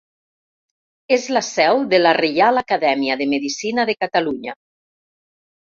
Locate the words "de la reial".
1.93-2.63